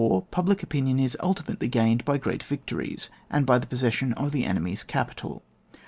Public 0.31 0.63
opinion 0.63 0.97
is 0.97 1.15
ultimately 1.21 1.67
gained 1.67 2.03
by 2.05 2.17
great 2.17 2.39
Tictories, 2.41 3.09
and 3.29 3.45
by 3.45 3.59
the 3.59 3.67
possession 3.67 4.13
of 4.13 4.31
the 4.31 4.45
enemy's 4.45 4.83
capital. 4.83 5.43